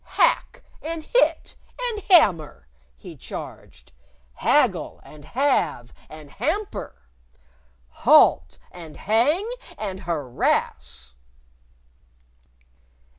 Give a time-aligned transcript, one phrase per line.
[0.17, 2.67] "Hack and hit and hammer!"
[2.97, 3.91] he charged.
[4.33, 7.03] "Haggle and halve and hamper!
[8.01, 11.13] Halt and hang and harass!"